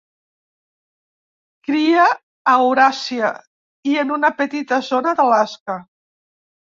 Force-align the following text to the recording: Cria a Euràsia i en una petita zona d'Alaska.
Cria 1.67 2.05
a 2.53 2.55
Euràsia 2.63 3.29
i 3.91 3.93
en 4.05 4.15
una 4.15 4.31
petita 4.39 4.81
zona 4.89 5.13
d'Alaska. 5.21 5.77